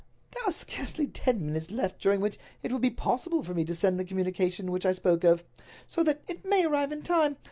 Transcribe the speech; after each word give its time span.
"There 0.31 0.43
are 0.49 0.51
scarcely 0.51 1.05
ten 1.05 1.45
minutes 1.45 1.69
left 1.69 2.01
during 2.01 2.21
which 2.21 2.39
it 2.63 2.71
will 2.71 2.79
be 2.79 2.89
possible 2.89 3.43
for 3.43 3.53
me 3.53 3.63
to 3.65 3.75
send 3.75 3.99
the 3.99 4.03
communication 4.03 4.71
which 4.71 4.83
I 4.87 4.93
spoke 4.93 5.23
of, 5.23 5.43
so 5.85 6.01
that 6.03 6.23
it 6.27 6.43
may 6.43 6.65
arrive 6.65 6.91
in 6.91 7.03
time. 7.03 7.37